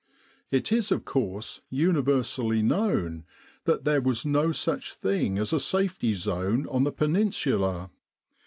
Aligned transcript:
It 0.49 0.71
is 0.71 0.91
of 0.91 1.05
course 1.05 1.61
universally 1.69 2.63
known 2.63 3.23
that 3.65 3.83
there 3.85 4.01
was 4.01 4.25
no 4.25 4.51
such 4.51 4.95
thing 4.95 5.37
as 5.37 5.53
a 5.53 5.59
safety 5.59 6.13
zone 6.15 6.65
on 6.71 6.85
the 6.85 6.91
Peninsula. 6.91 7.91